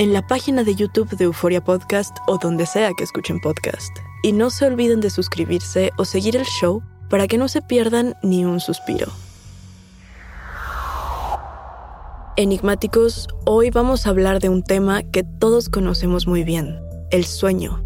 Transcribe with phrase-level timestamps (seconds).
[0.00, 3.94] en la página de YouTube de Euforia Podcast o donde sea que escuchen podcast.
[4.22, 8.14] Y no se olviden de suscribirse o seguir el show para que no se pierdan
[8.22, 9.08] ni un suspiro.
[12.36, 17.84] Enigmáticos, hoy vamos a hablar de un tema que todos conocemos muy bien, el sueño.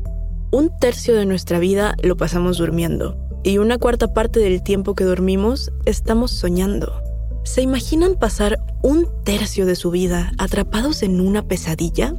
[0.52, 5.02] Un tercio de nuestra vida lo pasamos durmiendo y una cuarta parte del tiempo que
[5.02, 7.03] dormimos estamos soñando.
[7.44, 12.14] ¿Se imaginan pasar un tercio de su vida atrapados en una pesadilla?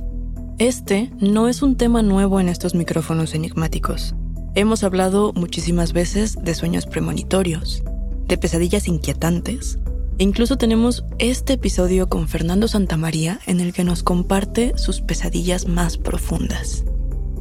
[0.60, 4.14] Este no es un tema nuevo en estos micrófonos enigmáticos.
[4.54, 7.84] Hemos hablado muchísimas veces de sueños premonitorios,
[8.28, 9.80] de pesadillas inquietantes,
[10.20, 15.68] e incluso tenemos este episodio con Fernando Santamaría en el que nos comparte sus pesadillas
[15.68, 16.86] más profundas.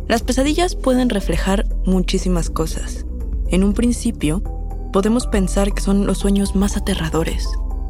[0.08, 3.04] Las pesadillas pueden reflejar muchísimas cosas.
[3.50, 4.42] En un principio,
[4.90, 7.46] podemos pensar que son los sueños más aterradores,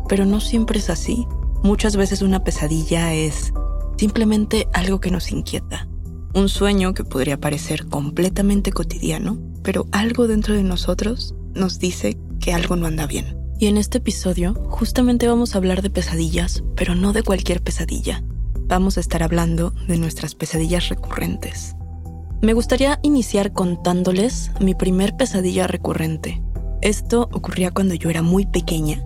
[0.09, 1.27] pero no siempre es así.
[1.63, 3.53] Muchas veces una pesadilla es
[3.97, 5.89] simplemente algo que nos inquieta.
[6.35, 12.53] Un sueño que podría parecer completamente cotidiano, pero algo dentro de nosotros nos dice que
[12.53, 13.39] algo no anda bien.
[13.59, 18.23] Y en este episodio justamente vamos a hablar de pesadillas, pero no de cualquier pesadilla.
[18.67, 21.77] Vamos a estar hablando de nuestras pesadillas recurrentes.
[22.43, 26.43] Me gustaría iniciar contándoles mi primer pesadilla recurrente.
[26.83, 29.03] Esto ocurría cuando yo era muy pequeña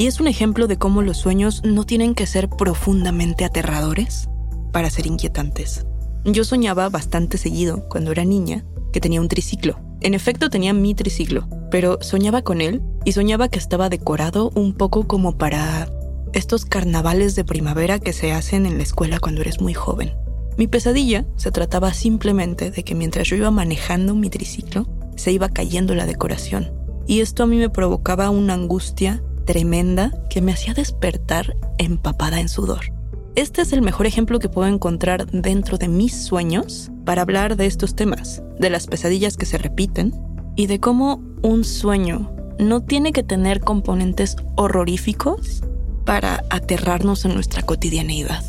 [0.00, 4.30] y es un ejemplo de cómo los sueños no tienen que ser profundamente aterradores
[4.72, 5.84] para ser inquietantes.
[6.24, 9.78] Yo soñaba bastante seguido cuando era niña que tenía un triciclo.
[10.00, 14.72] En efecto tenía mi triciclo, pero soñaba con él y soñaba que estaba decorado un
[14.72, 15.90] poco como para
[16.32, 20.14] estos carnavales de primavera que se hacen en la escuela cuando eres muy joven.
[20.56, 24.86] Mi pesadilla se trataba simplemente de que mientras yo iba manejando mi triciclo,
[25.16, 26.72] se iba cayendo la decoración.
[27.06, 32.48] Y esto a mí me provocaba una angustia tremenda que me hacía despertar empapada en
[32.48, 32.92] sudor.
[33.34, 37.66] Este es el mejor ejemplo que puedo encontrar dentro de mis sueños para hablar de
[37.66, 40.14] estos temas, de las pesadillas que se repiten
[40.54, 42.30] y de cómo un sueño
[42.60, 45.64] no tiene que tener componentes horroríficos
[46.04, 48.44] para aterrarnos en nuestra cotidianeidad.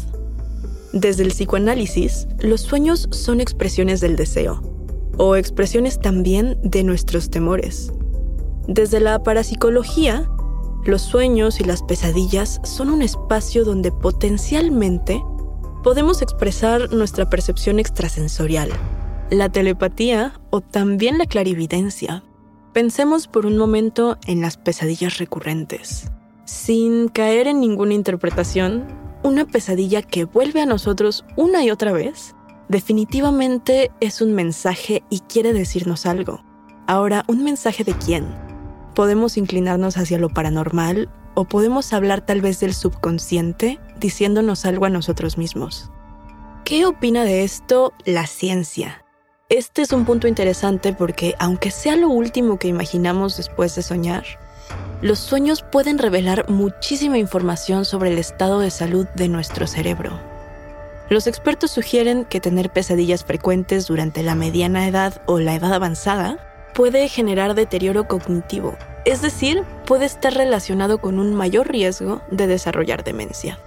[0.93, 4.61] Desde el psicoanálisis, los sueños son expresiones del deseo,
[5.17, 7.91] o expresiones también de nuestros temores.
[8.67, 10.29] Desde la parapsicología,
[10.83, 15.23] Los sueños y las pesadillas son un espacio donde potencialmente
[15.83, 18.71] podemos expresar nuestra percepción extrasensorial,
[19.29, 22.23] la telepatía o también la clarividencia.
[22.73, 26.09] Pensemos por un momento en las pesadillas recurrentes.
[26.45, 28.87] Sin caer en ninguna interpretación,
[29.23, 32.35] una pesadilla que vuelve a nosotros una y otra vez
[32.69, 36.41] definitivamente es un mensaje y quiere decirnos algo.
[36.87, 38.50] Ahora, ¿un mensaje de quién?
[38.95, 44.89] Podemos inclinarnos hacia lo paranormal o podemos hablar tal vez del subconsciente diciéndonos algo a
[44.89, 45.91] nosotros mismos.
[46.65, 49.05] ¿Qué opina de esto la ciencia?
[49.49, 54.23] Este es un punto interesante porque aunque sea lo último que imaginamos después de soñar,
[55.01, 60.19] los sueños pueden revelar muchísima información sobre el estado de salud de nuestro cerebro.
[61.09, 66.50] Los expertos sugieren que tener pesadillas frecuentes durante la mediana edad o la edad avanzada
[66.73, 68.75] puede generar deterioro cognitivo,
[69.05, 73.57] es decir, puede estar relacionado con un mayor riesgo de desarrollar demencia.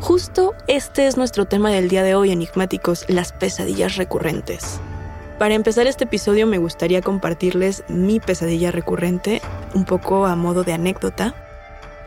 [0.00, 4.80] Justo este es nuestro tema del día de hoy, enigmáticos, las pesadillas recurrentes.
[5.38, 9.42] Para empezar este episodio me gustaría compartirles mi pesadilla recurrente,
[9.74, 11.34] un poco a modo de anécdota.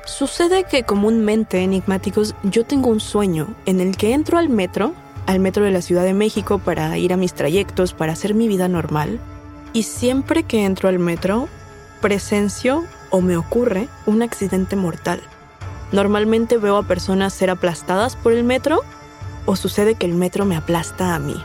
[0.06, 4.94] Sucede que comúnmente, enigmáticos, yo tengo un sueño en el que entro al metro,
[5.25, 8.48] al metro de la Ciudad de México para ir a mis trayectos, para hacer mi
[8.48, 9.19] vida normal,
[9.77, 11.47] y siempre que entro al metro,
[12.01, 15.21] presencio o me ocurre un accidente mortal.
[15.91, 18.81] Normalmente veo a personas ser aplastadas por el metro
[19.45, 21.35] o sucede que el metro me aplasta a mí.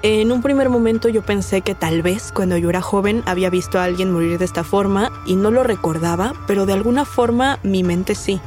[0.00, 3.78] En un primer momento yo pensé que tal vez cuando yo era joven había visto
[3.78, 7.82] a alguien morir de esta forma y no lo recordaba, pero de alguna forma mi
[7.82, 8.40] mente sí.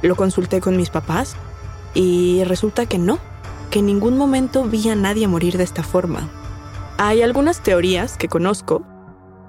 [0.00, 1.36] Lo consulté con mis papás
[1.92, 3.18] y resulta que no,
[3.70, 6.30] que en ningún momento vi a nadie morir de esta forma.
[7.02, 8.86] Hay algunas teorías que conozco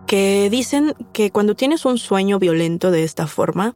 [0.07, 3.75] que dicen que cuando tienes un sueño violento de esta forma,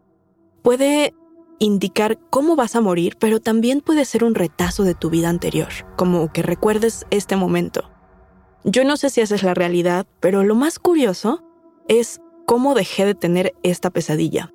[0.62, 1.14] puede
[1.60, 5.68] indicar cómo vas a morir, pero también puede ser un retazo de tu vida anterior,
[5.98, 7.92] como que recuerdes este momento.
[8.64, 11.44] Yo no sé si esa es la realidad, pero lo más curioso
[11.90, 14.54] es cómo dejé de tener esta pesadilla.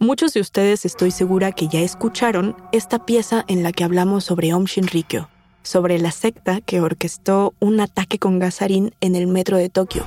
[0.00, 4.52] Muchos de ustedes estoy segura que ya escucharon esta pieza en la que hablamos sobre
[4.52, 5.28] Om Shinrikyo,
[5.66, 10.04] sobre la secta que orquestó un ataque con gasarín en el metro de Tokio.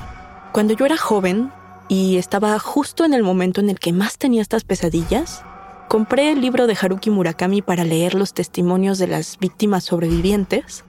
[0.52, 1.52] Cuando yo era joven
[1.88, 5.44] y estaba justo en el momento en el que más tenía estas pesadillas,
[5.88, 10.84] compré el libro de Haruki Murakami para leer los testimonios de las víctimas sobrevivientes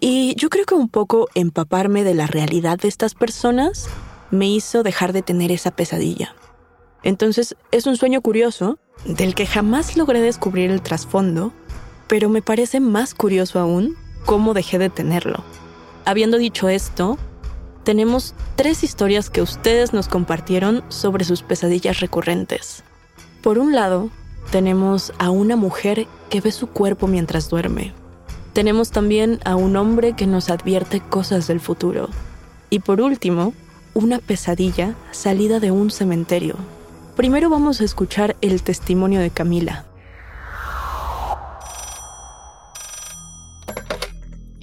[0.00, 3.88] y yo creo que un poco empaparme de la realidad de estas personas
[4.32, 6.34] me hizo dejar de tener esa pesadilla.
[7.04, 11.52] Entonces es un sueño curioso del que jamás logré descubrir el trasfondo,
[12.08, 15.44] pero me parece más curioso aún cómo dejé de tenerlo.
[16.04, 17.18] Habiendo dicho esto,
[17.84, 22.82] tenemos tres historias que ustedes nos compartieron sobre sus pesadillas recurrentes.
[23.42, 24.10] Por un lado,
[24.50, 27.92] tenemos a una mujer que ve su cuerpo mientras duerme.
[28.52, 32.08] Tenemos también a un hombre que nos advierte cosas del futuro.
[32.70, 33.52] Y por último,
[33.94, 36.56] una pesadilla salida de un cementerio.
[37.16, 39.86] Primero vamos a escuchar el testimonio de Camila.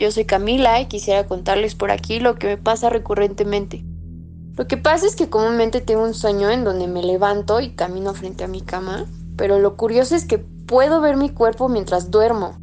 [0.04, 3.86] Yo soy Camila y quisiera contarles por aquí lo que me pasa recurrentemente.
[4.58, 8.14] Lo que pasa es que comúnmente tengo un sueño en donde me levanto y camino
[8.14, 9.06] frente a mi cama
[9.38, 12.58] pero lo curioso es que puedo ver mi cuerpo mientras duermo.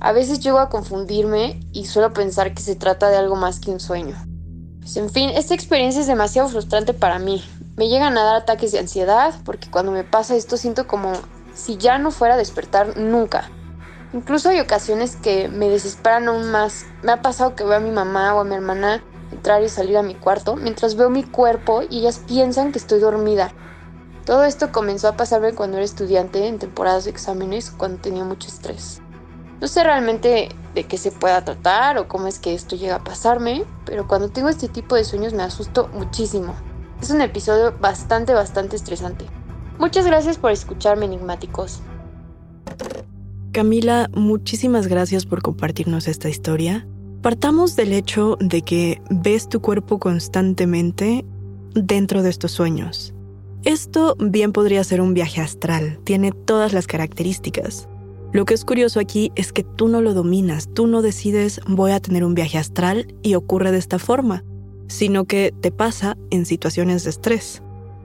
[0.00, 3.70] A veces llego a confundirme y suelo pensar que se trata de algo más que
[3.70, 4.14] un sueño.
[4.80, 7.42] Pues en fin, esta experiencia es demasiado frustrante para mí.
[7.76, 11.12] Me llegan a dar ataques de ansiedad porque cuando me pasa esto siento como
[11.54, 13.50] si ya no fuera a despertar nunca.
[14.12, 16.86] Incluso hay ocasiones que me desesperan aún más.
[17.02, 19.96] Me ha pasado que veo a mi mamá o a mi hermana entrar y salir
[19.96, 23.52] a mi cuarto mientras veo mi cuerpo y ellas piensan que estoy dormida
[24.26, 28.48] todo esto comenzó a pasarme cuando era estudiante en temporadas de exámenes cuando tenía mucho
[28.48, 29.00] estrés.
[29.60, 33.04] No sé realmente de qué se pueda tratar o cómo es que esto llega a
[33.04, 36.56] pasarme, pero cuando tengo este tipo de sueños me asusto muchísimo.
[37.00, 39.26] Es un episodio bastante, bastante estresante.
[39.78, 41.80] Muchas gracias por escucharme, enigmáticos.
[43.56, 46.86] Camila, muchísimas gracias por compartirnos esta historia.
[47.22, 51.24] Partamos del hecho de que ves tu cuerpo constantemente
[51.72, 53.14] dentro de estos sueños.
[53.64, 57.88] Esto bien podría ser un viaje astral, tiene todas las características.
[58.30, 61.92] Lo que es curioso aquí es que tú no lo dominas, tú no decides voy
[61.92, 64.44] a tener un viaje astral y ocurre de esta forma,
[64.86, 67.62] sino que te pasa en situaciones de estrés.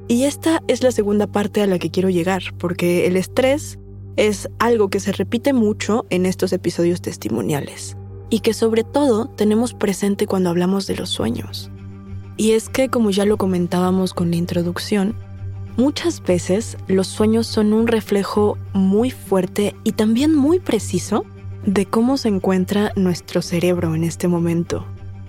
[0.07, 3.79] Y esta es la segunda parte a la que quiero llegar, porque el estrés
[4.17, 7.97] es algo que se repite mucho en estos episodios testimoniales
[8.29, 11.69] y que sobre todo tenemos presente cuando hablamos de los sueños.
[12.37, 15.15] Y es que, como ya lo comentábamos con la introducción,
[15.77, 21.23] Muchas veces los sueños son un reflejo muy fuerte y también muy preciso
[21.65, 24.85] de cómo se encuentra nuestro cerebro en este momento.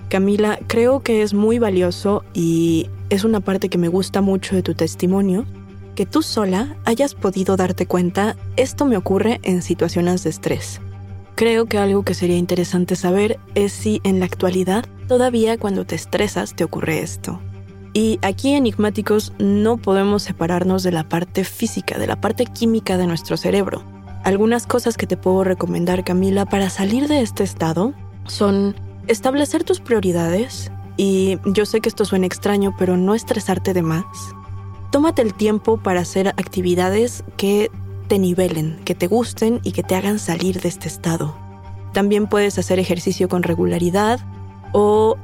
[0.08, 4.62] Camila, creo que es muy valioso y es una parte que me gusta mucho de
[4.62, 5.46] tu testimonio,
[5.94, 10.80] que tú sola hayas podido darte cuenta, esto me ocurre en situaciones de estrés.
[11.34, 15.94] Creo que algo que sería interesante saber es si en la actualidad todavía cuando te
[15.94, 17.40] estresas te ocurre esto.
[17.94, 23.06] Y aquí enigmáticos no podemos separarnos de la parte física, de la parte química de
[23.06, 23.82] nuestro cerebro.
[24.24, 27.92] Algunas cosas que te puedo recomendar, Camila, para salir de este estado
[28.26, 28.76] son
[29.08, 34.04] establecer tus prioridades y yo sé que esto suena extraño, pero no estresarte de más.
[34.92, 37.70] Tómate el tiempo para hacer actividades que
[38.08, 41.34] te nivelen, que te gusten y que te hagan salir de este estado.
[41.94, 44.20] También puedes hacer ejercicio con regularidad
[44.72, 45.16] o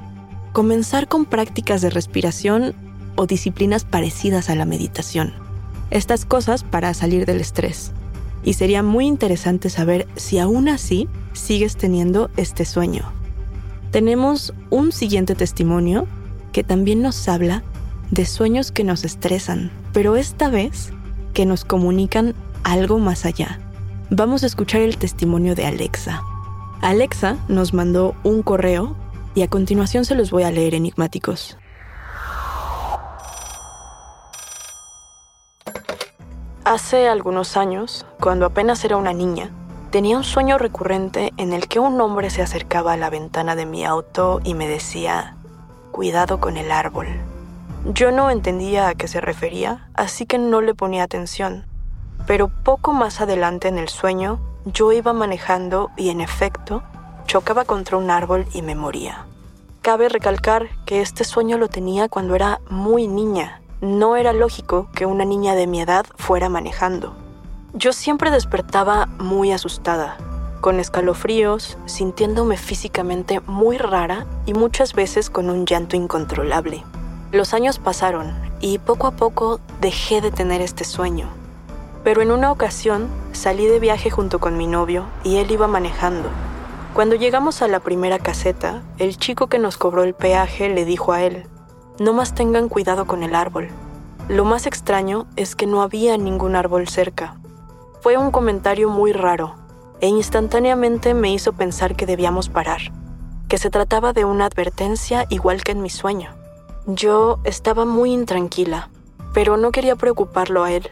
[0.55, 2.75] comenzar con prácticas de respiración
[3.15, 5.35] o disciplinas parecidas a la meditación.
[5.91, 7.93] Estas cosas para salir del estrés.
[8.45, 13.13] Y sería muy interesante saber si aún así sigues teniendo este sueño.
[13.91, 16.07] Tenemos un siguiente testimonio
[16.53, 17.63] que también nos habla
[18.11, 20.93] de sueños que nos estresan, pero esta vez
[21.35, 22.35] que nos comunican
[22.65, 23.61] algo más allá.
[24.11, 26.23] Vamos a escuchar el testimonio de Alexa.
[26.81, 28.97] Alexa nos mandó un correo
[29.35, 31.59] y a continuación se los voy a leer enigmáticos.
[36.65, 39.51] Hace algunos años, cuando apenas era una niña,
[39.91, 43.65] tenía un sueño recurrente en el que un hombre se acercaba a la ventana de
[43.65, 45.37] mi auto y me decía,
[45.93, 47.07] cuidado con el árbol.
[47.85, 51.65] Yo no entendía a qué se refería, así que no le ponía atención.
[52.27, 56.83] Pero poco más adelante en el sueño, yo iba manejando y en efecto,
[57.27, 59.27] chocaba contra un árbol y me moría.
[59.81, 63.63] Cabe recalcar que este sueño lo tenía cuando era muy niña.
[63.81, 67.15] No era lógico que una niña de mi edad fuera manejando.
[67.75, 70.17] Yo siempre despertaba muy asustada,
[70.61, 76.85] con escalofríos, sintiéndome físicamente muy rara y muchas veces con un llanto incontrolable.
[77.31, 81.29] Los años pasaron y poco a poco dejé de tener este sueño.
[82.03, 86.31] Pero en una ocasión salí de viaje junto con mi novio y él iba manejando.
[86.95, 91.13] Cuando llegamos a la primera caseta, el chico que nos cobró el peaje le dijo
[91.13, 91.47] a él,
[92.01, 93.69] no más tengan cuidado con el árbol.
[94.29, 97.37] Lo más extraño es que no había ningún árbol cerca.
[98.01, 99.55] Fue un comentario muy raro
[100.01, 102.81] e instantáneamente me hizo pensar que debíamos parar,
[103.49, 106.38] que se trataba de una advertencia igual que en mi sueño.
[106.91, 108.89] Yo estaba muy intranquila,
[109.35, 110.91] pero no quería preocuparlo a él.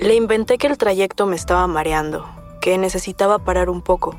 [0.00, 2.26] Le inventé que el trayecto me estaba mareando,
[2.60, 4.16] que necesitaba parar un poco.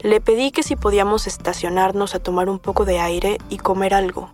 [0.00, 4.28] Le pedí que si podíamos estacionarnos a tomar un poco de aire y comer algo.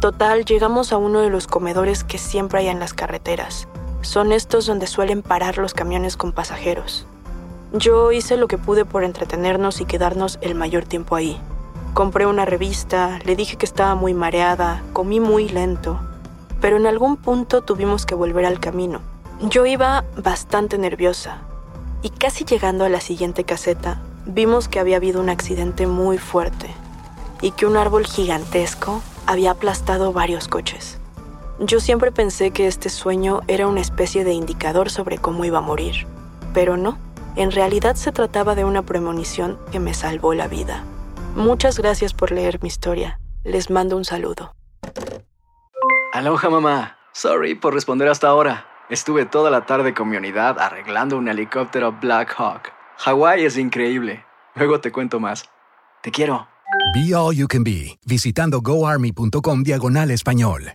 [0.00, 3.68] Total, llegamos a uno de los comedores que siempre hay en las carreteras.
[4.00, 7.06] Son estos donde suelen parar los camiones con pasajeros.
[7.74, 11.38] Yo hice lo que pude por entretenernos y quedarnos el mayor tiempo ahí.
[11.94, 16.00] Compré una revista, le dije que estaba muy mareada, comí muy lento,
[16.60, 19.00] pero en algún punto tuvimos que volver al camino.
[19.42, 21.42] Yo iba bastante nerviosa
[22.02, 26.68] y casi llegando a la siguiente caseta, vimos que había habido un accidente muy fuerte
[27.40, 30.98] y que un árbol gigantesco había aplastado varios coches.
[31.60, 35.60] Yo siempre pensé que este sueño era una especie de indicador sobre cómo iba a
[35.60, 36.08] morir,
[36.52, 36.98] pero no,
[37.36, 40.82] en realidad se trataba de una premonición que me salvó la vida.
[41.34, 43.18] Muchas gracias por leer mi historia.
[43.44, 44.54] Les mando un saludo.
[46.12, 46.96] Aloha mamá.
[47.12, 48.66] Sorry por responder hasta ahora.
[48.88, 52.72] Estuve toda la tarde con mi unidad arreglando un helicóptero Black Hawk.
[52.98, 54.24] Hawái es increíble.
[54.54, 55.44] Luego te cuento más.
[56.02, 56.46] Te quiero.
[56.94, 60.74] Be All You Can Be, visitando goarmy.com diagonal español.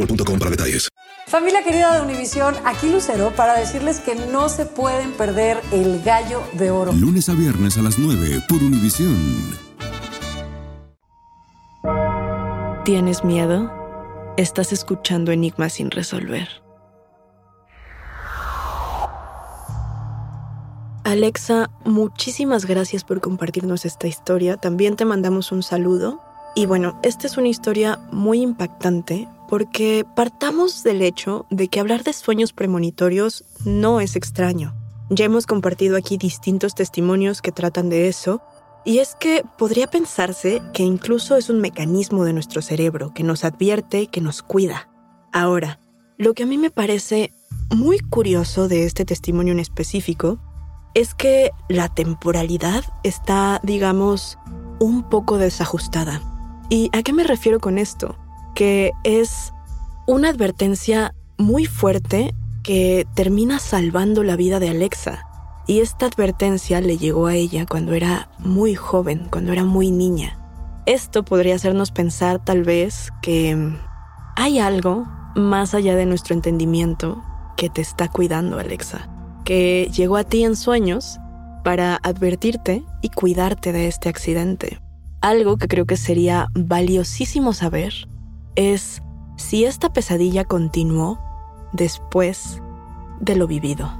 [0.00, 0.88] boostmobile.com para detalles.
[1.26, 6.42] Familia querida de Univisión, aquí Lucero para decirles que no se pueden perder el gallo
[6.54, 6.92] de oro.
[6.92, 9.16] Lunes a viernes a las 9 por Univisión.
[12.84, 13.70] ¿Tienes miedo?
[14.36, 16.48] Estás escuchando Enigmas sin resolver.
[21.04, 24.56] Alexa, muchísimas gracias por compartirnos esta historia.
[24.56, 26.20] También te mandamos un saludo.
[26.54, 32.04] Y bueno, esta es una historia muy impactante porque partamos del hecho de que hablar
[32.04, 34.76] de sueños premonitorios no es extraño.
[35.10, 38.40] Ya hemos compartido aquí distintos testimonios que tratan de eso,
[38.84, 43.44] y es que podría pensarse que incluso es un mecanismo de nuestro cerebro que nos
[43.44, 44.88] advierte, que nos cuida.
[45.32, 45.80] Ahora,
[46.16, 47.32] lo que a mí me parece
[47.74, 50.38] muy curioso de este testimonio en específico
[50.94, 54.38] es que la temporalidad está, digamos,
[54.78, 56.22] un poco desajustada.
[56.68, 58.16] ¿Y a qué me refiero con esto?
[58.54, 59.52] Que es
[60.06, 65.26] una advertencia muy fuerte que termina salvando la vida de Alexa.
[65.66, 70.38] Y esta advertencia le llegó a ella cuando era muy joven, cuando era muy niña.
[70.86, 73.56] Esto podría hacernos pensar tal vez que
[74.36, 77.22] hay algo más allá de nuestro entendimiento
[77.56, 79.08] que te está cuidando, Alexa,
[79.44, 81.18] que llegó a ti en sueños
[81.62, 84.80] para advertirte y cuidarte de este accidente.
[85.20, 88.08] Algo que creo que sería valiosísimo saber
[88.56, 89.02] es
[89.36, 91.18] si esta pesadilla continuó
[91.72, 92.60] después
[93.20, 93.92] de lo vivido.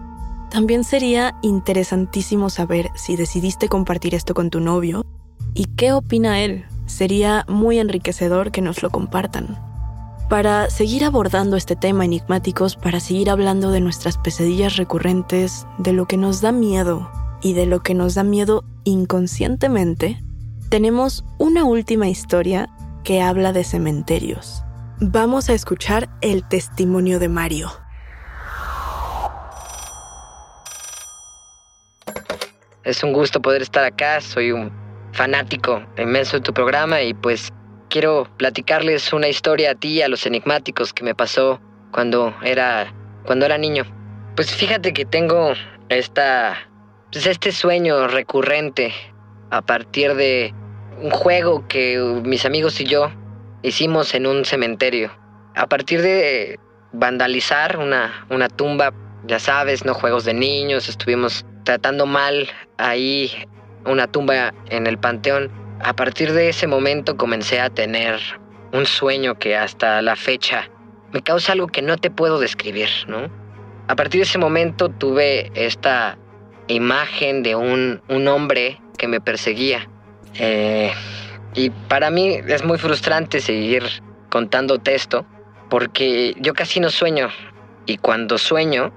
[0.50, 5.06] También sería interesantísimo saber si decidiste compartir esto con tu novio
[5.54, 6.64] y qué opina él.
[6.86, 9.58] Sería muy enriquecedor que nos lo compartan
[10.30, 16.06] para seguir abordando este tema enigmáticos, para seguir hablando de nuestras pesadillas recurrentes, de lo
[16.06, 17.10] que nos da miedo
[17.42, 20.22] y de lo que nos da miedo inconscientemente,
[20.68, 22.70] tenemos una última historia
[23.04, 24.62] que habla de cementerios.
[25.00, 27.70] Vamos a escuchar el testimonio de Mario.
[32.84, 34.72] Es un gusto poder estar acá, soy un
[35.12, 37.50] fanático inmenso de tu programa y pues
[37.88, 41.60] quiero platicarles una historia a ti y a los enigmáticos que me pasó
[41.92, 42.92] cuando era
[43.26, 43.84] cuando era niño.
[44.36, 45.52] Pues fíjate que tengo
[45.88, 46.56] esta
[47.12, 48.94] pues este sueño recurrente
[49.50, 50.54] a partir de
[51.00, 53.10] un juego que mis amigos y yo
[53.62, 55.10] hicimos en un cementerio.
[55.54, 56.58] A partir de
[56.92, 58.92] vandalizar una, una tumba,
[59.26, 63.30] ya sabes, no juegos de niños, estuvimos tratando mal ahí
[63.84, 65.50] una tumba en el panteón
[65.82, 68.20] a partir de ese momento comencé a tener
[68.72, 70.68] un sueño que hasta la fecha
[71.10, 73.30] me causa algo que no te puedo describir, ¿no?
[73.88, 76.18] A partir de ese momento tuve esta
[76.68, 79.88] imagen de un, un hombre que me perseguía.
[80.34, 80.92] Eh,
[81.54, 83.84] y para mí es muy frustrante seguir
[84.30, 85.26] contándote esto,
[85.68, 87.28] porque yo casi no sueño.
[87.86, 88.92] Y cuando sueño,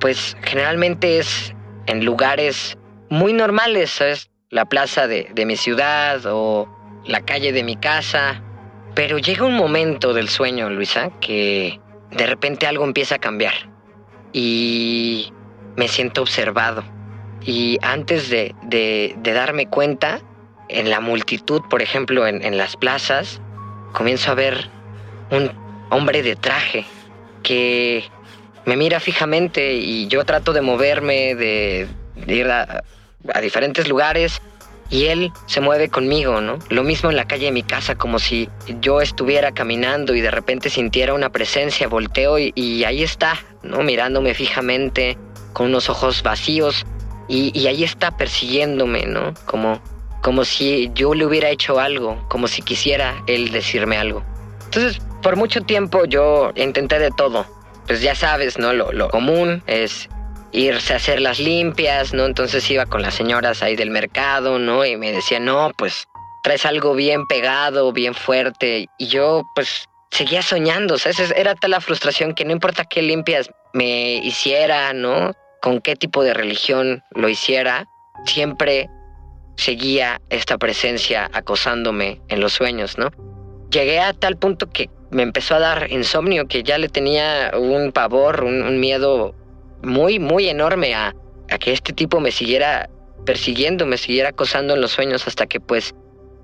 [0.00, 1.54] pues generalmente es
[1.86, 2.76] en lugares
[3.10, 4.30] muy normales, ¿sabes?
[4.50, 6.68] la plaza de, mi ciudad o
[7.04, 8.42] la calle de mi casa.
[8.94, 13.54] Pero llega un momento del sueño, Luisa, que de repente algo empieza a cambiar.
[14.32, 15.32] Y
[15.76, 16.84] me siento observado.
[17.42, 20.20] Y antes de, darme cuenta,
[20.68, 23.40] en la multitud, por ejemplo, en, las plazas,
[23.92, 24.68] comienzo a ver
[25.30, 25.50] un
[25.90, 26.84] hombre de traje
[27.42, 28.04] que
[28.64, 31.88] me mira fijamente y yo trato de moverme, de,
[32.26, 32.82] ir a,
[33.32, 34.40] a diferentes lugares
[34.90, 36.58] y él se mueve conmigo, ¿no?
[36.68, 38.48] Lo mismo en la calle de mi casa, como si
[38.80, 43.82] yo estuviera caminando y de repente sintiera una presencia, volteo y, ahí está, ¿no?
[43.82, 45.18] Mirándome fijamente,
[45.52, 46.86] con unos ojos vacíos
[47.28, 49.34] y, y, ahí está persiguiéndome, ¿no?
[49.46, 49.80] Como,
[50.22, 54.24] como si yo le hubiera hecho algo, como si quisiera él decirme algo.
[54.64, 57.46] Entonces, por mucho tiempo yo intenté de todo.
[57.86, 58.72] Pues ya sabes, ¿no?
[58.72, 60.08] Lo, lo común es
[60.52, 62.24] irse a hacer las limpias, ¿no?
[62.24, 64.84] Entonces iba con las señoras ahí del mercado, ¿no?
[64.84, 66.06] Y me decían, no, pues
[66.42, 68.86] traes algo bien pegado, bien fuerte.
[68.98, 73.50] Y yo, pues, seguía soñando, esa era tal la frustración que no importa qué limpias
[73.74, 75.32] me hiciera, ¿no?
[75.60, 77.86] Con qué tipo de religión lo hiciera,
[78.24, 78.88] siempre
[79.56, 83.10] seguía esta presencia acosándome en los sueños, ¿no?
[83.70, 87.92] Llegué a tal punto que me empezó a dar insomnio, que ya le tenía un
[87.92, 89.34] pavor, un miedo
[89.82, 91.14] muy, muy enorme a,
[91.60, 92.90] que este tipo me siguiera
[93.24, 95.94] persiguiendo, me siguiera acosando en los sueños hasta que pues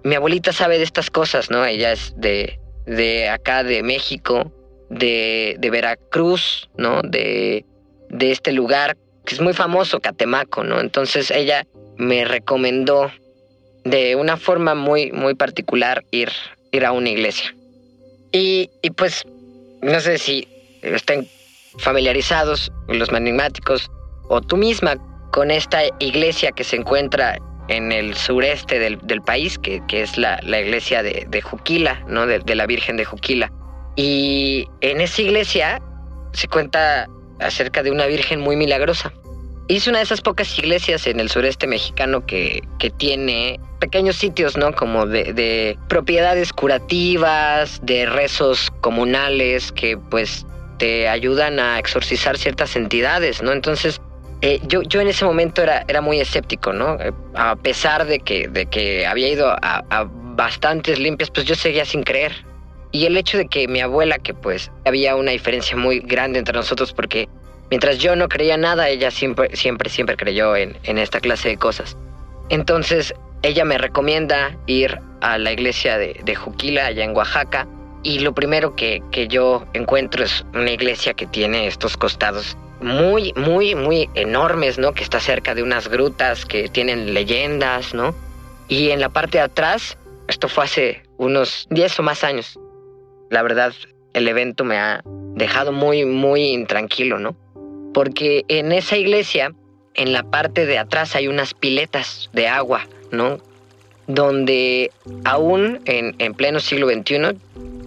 [0.05, 1.65] mi abuelita sabe de estas cosas, ¿no?
[1.65, 4.53] Ella es de, de acá, de México,
[4.91, 7.03] de, de Veracruz, ¿no?
[7.03, 7.65] De,
[8.09, 10.81] de este lugar que es muy famoso, Catemaco, ¿no?
[10.81, 13.11] Entonces ella me recomendó
[13.85, 16.31] de una forma muy, muy particular ir,
[16.71, 17.55] ir a una iglesia.
[18.33, 19.25] Y, y pues,
[19.83, 20.49] no sé si
[20.83, 21.29] estén
[21.79, 23.91] familiarizados, los enigmáticos,
[24.29, 24.97] o tú misma
[25.33, 27.37] con esta iglesia que se encuentra
[27.69, 32.27] en el sureste del, país, que, es la, iglesia de, Juquila, ¿no?
[32.27, 33.51] De, la Virgen de Juquila.
[33.97, 35.83] Y en esa iglesia
[36.33, 37.07] se cuenta
[37.43, 39.13] acerca de una Virgen muy milagrosa.
[39.69, 44.57] es una de esas pocas iglesias en el sureste mexicano que, que tiene pequeños sitios,
[44.57, 44.73] ¿no?
[44.75, 50.47] Como de, de, propiedades curativas, de rezos comunales que pues
[50.79, 53.53] te ayudan a exorcizar ciertas entidades, ¿no?
[53.53, 54.01] Entonces,
[54.43, 56.95] eh, yo, yo en ese momento era, era muy escéptico, ¿no?
[57.01, 61.55] Eh, a pesar de que, de que había ido a, a bastantes limpias, pues yo
[61.55, 62.33] seguía sin creer.
[62.93, 66.55] Y el hecho de que mi abuela, que pues había una diferencia muy grande entre
[66.55, 67.29] nosotros porque
[67.71, 71.57] mientras yo no creía nada, ella siempre, siempre, siempre creyó en, en esta clase de
[71.57, 71.97] cosas.
[72.51, 77.67] Entonces ella me recomienda ir a la iglesia de, de Juquila, allá en Oaxaca,
[78.03, 83.33] y lo primero que, que yo encuentro es una iglesia que tiene estos costados muy,
[83.35, 84.93] muy, muy enormes, ¿no?
[84.93, 88.15] Que está cerca de unas grutas que tienen leyendas, ¿no?
[88.69, 89.97] Y en la parte de atrás,
[90.29, 92.59] esto fue hace unos 10 o más años,
[93.33, 93.73] la verdad,
[94.13, 95.03] el evento me ha
[95.35, 97.35] dejado muy, muy intranquilo, ¿no?
[97.95, 99.55] Porque en esa iglesia,
[99.95, 103.39] en la parte de atrás hay unas piletas de agua, ¿no?
[104.07, 104.91] Donde
[105.25, 107.39] aún en, en pleno siglo XXI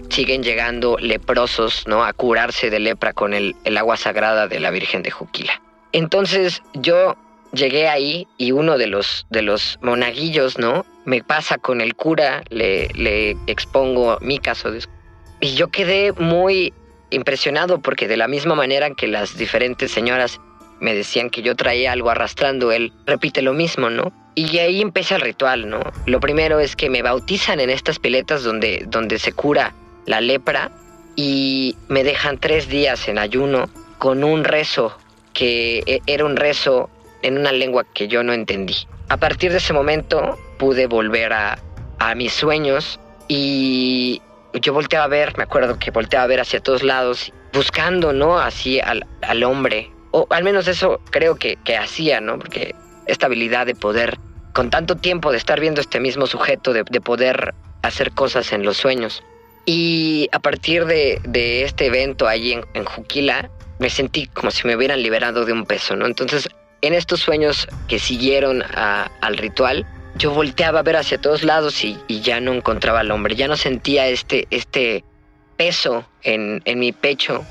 [0.09, 2.03] siguen llegando leprosos, ¿no?
[2.03, 5.61] A curarse de lepra con el, el agua sagrada de la Virgen de Juquila.
[5.91, 7.15] Entonces yo
[7.53, 10.87] llegué ahí y uno de los, de los monaguillos, ¿no?
[11.05, 14.79] Me pasa con el cura, le, le expongo mi caso de
[15.45, 16.73] y yo quedé muy
[17.11, 20.41] impresionado porque de la misma manera que las diferentes señoras
[20.79, 24.11] me decían que yo traía algo arrastrando, él repite lo mismo, ¿no?
[24.33, 25.81] Y ahí empieza el ritual, ¿no?
[26.07, 29.75] Lo primero es que me bautizan en estas piletas donde, donde se cura
[30.07, 30.71] la lepra
[31.15, 34.97] y me dejan tres días en ayuno con un rezo
[35.33, 36.89] que e, era un rezo
[37.21, 38.75] en una lengua que yo no entendí.
[39.09, 41.59] A partir de ese momento pude volver a,
[41.99, 44.21] a mis sueños y
[44.61, 48.39] yo volteaba a ver, me acuerdo que volteaba a ver hacia todos lados, buscando, ¿no?
[48.39, 49.91] Así al, al hombre.
[50.11, 52.37] O al menos eso creo que, que hacía, ¿no?
[52.37, 52.75] Porque
[53.07, 54.17] esta habilidad de poder,
[54.53, 58.63] con tanto tiempo de estar viendo este mismo sujeto, de, de poder hacer cosas en
[58.63, 59.23] los sueños.
[59.65, 64.67] Y a partir de, de este evento allí en, en, Juquila, me sentí como si
[64.67, 66.05] me hubieran liberado de un peso, ¿no?
[66.05, 66.49] Entonces,
[66.81, 71.97] en estos sueños que siguieron al ritual, yo volteaba a ver hacia todos lados y,
[72.07, 75.03] ya no encontraba al hombre, ya no sentía este, este
[75.57, 77.43] peso en, en mi pecho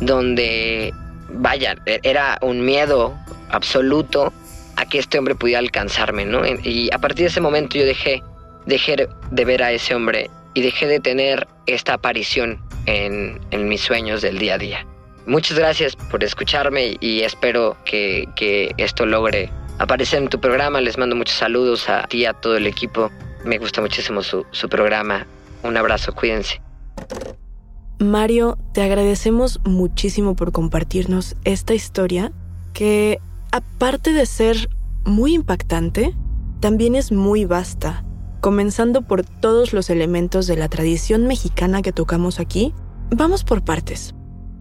[0.00, 0.92] donde,
[1.30, 3.14] vaya, era un miedo
[3.50, 4.32] absoluto
[4.76, 6.42] a que este hombre pudiera alcanzarme, ¿no?
[6.46, 8.22] Y a partir de ese momento yo dejé,
[8.66, 13.80] dejé de ver a ese hombre y dejé de tener esta aparición en, en mis
[13.80, 14.86] sueños del día a día.
[15.26, 20.80] Muchas gracias por escucharme y espero que, que esto logre aparecer en tu programa.
[20.80, 23.10] Les mando muchos saludos a ti y a todo el equipo.
[23.44, 25.26] Me gusta muchísimo su, su programa.
[25.62, 26.60] Un abrazo, cuídense.
[27.98, 32.32] Mario, te agradecemos muchísimo por compartirnos esta historia
[32.72, 33.18] que,
[33.52, 34.68] aparte de ser
[35.04, 36.14] muy impactante,
[36.60, 38.04] también es muy vasta,
[38.40, 42.74] comenzando por todos los elementos de la tradición mexicana que tocamos aquí.
[43.10, 44.14] Vamos por partes.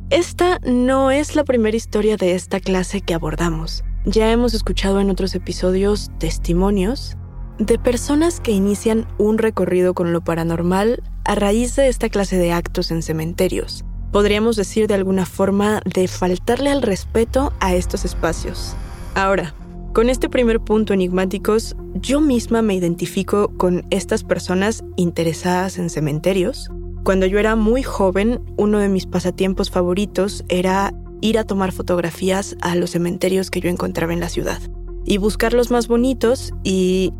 [0.09, 3.83] Esta no es la primera historia de esta clase que abordamos.
[4.05, 7.15] Ya hemos escuchado en otros episodios testimonios
[7.57, 12.51] de personas que inician un recorrido con lo paranormal a raíz de esta clase de
[12.51, 13.85] actos en cementerios.
[14.11, 18.75] Podríamos decir de alguna forma de faltarle al respeto a estos espacios.
[19.15, 19.55] Ahora,
[19.93, 26.69] con este primer punto enigmáticos, yo misma me identifico con estas personas interesadas en cementerios.
[27.05, 32.57] Cuando yo era muy joven, uno de mis pasatiempos favoritos era ir a tomar fotografías
[32.61, 34.59] a los cementerios que yo encontraba en la ciudad
[35.05, 37.13] y buscar los más bonitos y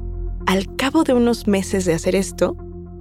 [0.46, 2.58] al cabo de unos meses de hacer esto,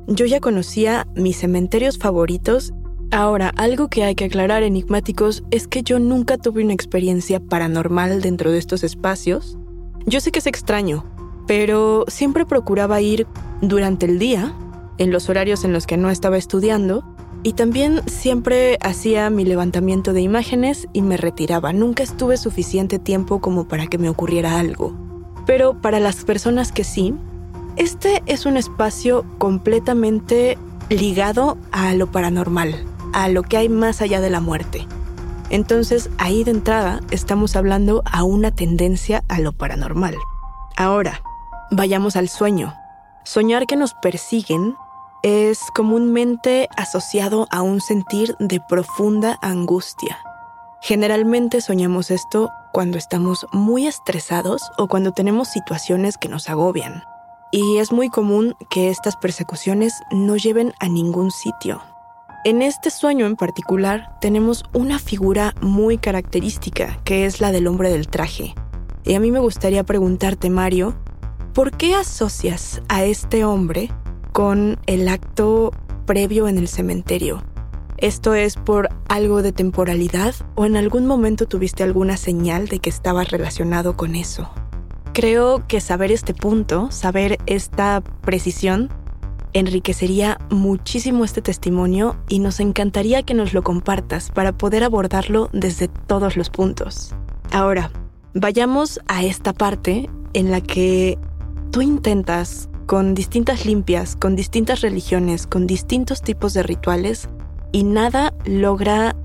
[0.07, 2.73] yo ya conocía mis cementerios favoritos.
[3.11, 8.23] Ahora, algo que hay que aclarar enigmáticos es que yo nunca tuve una experiencia paranormal
[8.23, 9.59] dentro de estos espacios.
[10.07, 11.05] Yo sé que es extraño,
[11.49, 13.27] pero siempre procuraba ir
[13.61, 14.55] durante el día,
[14.99, 17.12] en los horarios en los que no estaba estudiando,
[17.43, 21.73] y también siempre hacía mi levantamiento de imágenes y me retiraba.
[21.73, 24.95] Nunca estuve suficiente tiempo como para que me ocurriera algo.
[25.45, 27.15] Pero para las personas que sí,
[27.77, 30.57] este es un espacio completamente
[30.89, 34.87] ligado a lo paranormal, a lo que hay más allá de la muerte.
[35.51, 40.17] Entonces ahí de entrada estamos hablando a una tendencia a lo paranormal.
[40.77, 41.23] Ahora,
[41.71, 42.73] vayamos al sueño.
[43.25, 44.75] Soñar que nos persiguen
[45.23, 50.19] es comúnmente asociado a un sentir de profunda angustia.
[50.81, 57.05] Generalmente soñamos esto cuando estamos muy estresados o cuando tenemos situaciones que nos agobian.
[57.53, 61.83] Y es muy común que estas persecuciones no lleven a ningún sitio.
[62.45, 67.91] En este sueño en particular tenemos una figura muy característica, que es la del hombre
[67.91, 68.57] del traje.
[69.05, 70.97] Y a mí me gustaría preguntarte, Mario,
[71.55, 73.91] ¿por qué asocias a este hombre
[74.33, 75.73] con el acto
[76.07, 77.43] previo en el cementerio?
[77.99, 82.91] ¿Esto es por algo de temporalidad o en algún momento tuviste alguna señal de que
[82.91, 84.51] estaba relacionado con eso?
[85.13, 88.89] Creo que saber este punto, saber esta precisión,
[89.53, 95.89] enriquecería muchísimo este testimonio y nos encantaría que nos lo compartas para poder abordarlo desde
[95.89, 97.15] todos los puntos.
[97.53, 97.91] Ahora,
[98.35, 101.19] vayamos a esta parte en la que
[101.71, 107.31] tú intentas, con distintas limpias, con distintas religiones, con distintos tipos de rituales,
[107.73, 109.17] y nada logra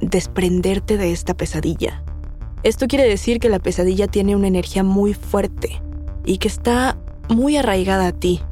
[0.00, 2.04] desprenderte de esta pesadilla.
[2.62, 5.82] Esto quiere decir que la pesadilla tiene una energía muy fuerte
[6.24, 8.42] y que está muy arraigada a ti.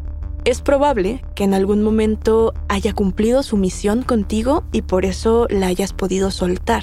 [0.44, 5.68] Es probable que en algún momento haya cumplido su misión contigo y por eso la
[5.68, 6.82] hayas podido soltar.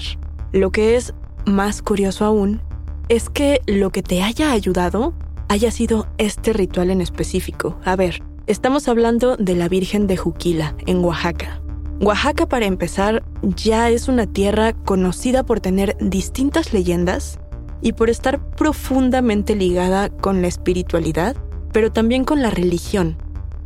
[0.54, 1.14] Lo que es
[1.46, 2.62] más curioso aún
[3.10, 5.14] es que lo que te haya ayudado
[5.52, 7.78] haya sido este ritual en específico.
[7.84, 11.62] A ver, estamos hablando de la Virgen de Juquila, en Oaxaca.
[12.00, 17.38] Oaxaca, para empezar, ya es una tierra conocida por tener distintas leyendas
[17.82, 21.36] y por estar profundamente ligada con la espiritualidad,
[21.74, 23.18] pero también con la religión.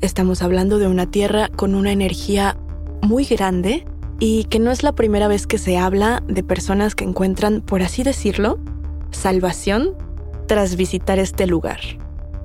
[0.01, 2.57] Estamos hablando de una tierra con una energía
[3.03, 3.85] muy grande
[4.19, 7.83] y que no es la primera vez que se habla de personas que encuentran, por
[7.83, 8.57] así decirlo,
[9.11, 9.95] salvación
[10.47, 11.79] tras visitar este lugar.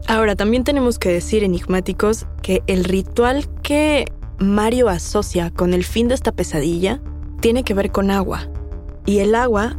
[0.06, 4.06] Ahora, también tenemos que decir, enigmáticos, que el ritual que
[4.38, 7.00] Mario asocia con el fin de esta pesadilla
[7.40, 8.48] tiene que ver con agua.
[9.06, 9.78] Y el agua,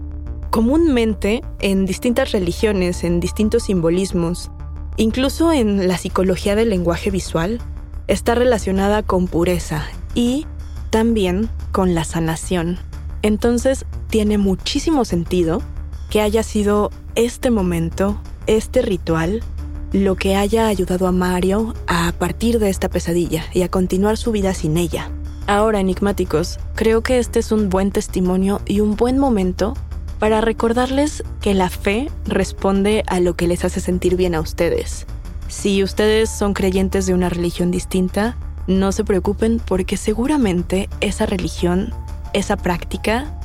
[0.51, 4.51] comúnmente en distintas religiones, en distintos simbolismos,
[4.97, 7.60] incluso en la psicología del lenguaje visual,
[8.07, 10.45] está relacionada con pureza y
[10.89, 12.77] también con la sanación.
[13.21, 15.62] Entonces tiene muchísimo sentido
[16.10, 19.43] que haya sido este momento, este ritual,
[19.91, 24.32] lo que haya ayudado a Mario a partir de esta pesadilla y a continuar su
[24.32, 25.10] vida sin ella.
[25.47, 29.74] Ahora, enigmáticos, creo que este es un buen testimonio y un buen momento
[30.19, 35.08] para recordarles que la fe responde a lo que les hace sentir bien a ustedes.
[35.47, 41.93] Si ustedes son creyentes de una religión distinta, no se preocupen porque seguramente esa religión,
[42.34, 43.38] esa práctica,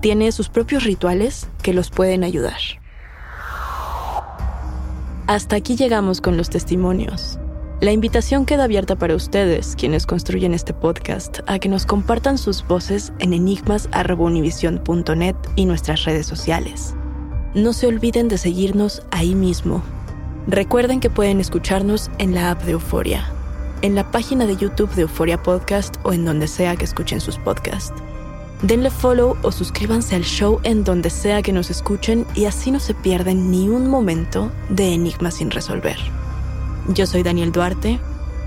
[0.00, 2.81] tiene sus propios rituales que los pueden ayudar.
[5.28, 7.38] Hasta aquí llegamos con los testimonios.
[7.80, 12.66] La invitación queda abierta para ustedes, quienes construyen este podcast, a que nos compartan sus
[12.66, 16.96] voces en enigmas.univision.net y nuestras redes sociales.
[17.54, 19.84] No se olviden de seguirnos ahí mismo.
[20.48, 23.30] Recuerden que pueden escucharnos en la app de Euforia,
[23.82, 27.38] en la página de YouTube de Euforia Podcast o en donde sea que escuchen sus
[27.38, 27.94] podcasts.
[28.62, 32.78] Denle follow o suscríbanse al show en donde sea que nos escuchen y así no
[32.78, 35.96] se pierden ni un momento de Enigma sin resolver.
[36.86, 37.98] Yo soy Daniel Duarte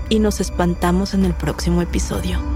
[0.08, 2.55] y nos espantamos en el próximo episodio.